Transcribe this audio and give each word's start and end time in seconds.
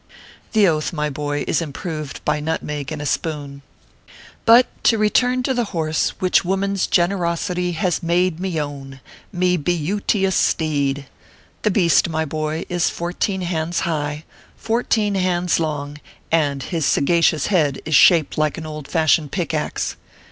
The 0.53 0.67
Oath, 0.67 0.91
my 0.91 1.11
boy, 1.11 1.43
is 1.47 1.61
improved 1.61 2.25
by 2.25 2.39
nut 2.39 2.63
meg 2.63 2.91
and 2.91 3.03
a 3.03 3.05
spoon. 3.05 3.61
But 4.45 4.65
to 4.85 4.97
return 4.97 5.43
to 5.43 5.53
the 5.53 5.65
horse 5.77 6.09
which 6.17 6.43
woman 6.43 6.73
s 6.73 6.87
generos 6.87 7.47
ity 7.51 7.73
has 7.73 8.01
made 8.01 8.39
me 8.39 8.59
own 8.59 8.99
me 9.31 9.57
be 9.57 9.73
yuteous 9.73 10.35
steed. 10.35 11.05
The 11.61 11.69
beast, 11.69 12.09
my 12.09 12.25
boy, 12.25 12.65
is 12.67 12.89
fourteen 12.89 13.41
hands 13.41 13.81
high, 13.81 14.23
fourteen 14.57 15.13
hands 15.13 15.59
long, 15.59 15.99
and 16.31 16.63
his 16.63 16.87
sagacious 16.87 17.45
head 17.53 17.79
is 17.85 17.93
shaped 17.93 18.39
like 18.39 18.57
an 18.57 18.65
old 18.65 18.87
fashioned 18.87 19.31
pick 19.31 19.53
axe. 19.53 19.97